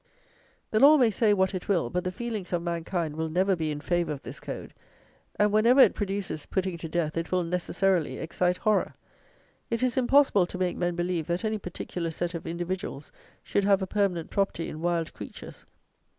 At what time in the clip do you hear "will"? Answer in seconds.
1.69-1.91, 3.15-3.29, 7.31-7.43